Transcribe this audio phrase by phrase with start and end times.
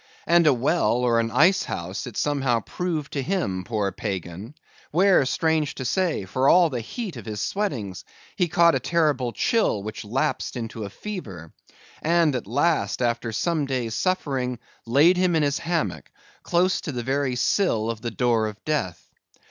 [0.25, 4.55] And a well, or an ice house, it somehow proved to him, poor pagan;
[4.89, 8.03] where, strange to say, for all the heat of his sweatings,
[8.35, 11.53] he caught a terrible chill which lapsed into a fever;
[12.01, 16.09] and at last, after some days' suffering, laid him in his hammock,
[16.41, 19.07] close to the very sill of the door of death.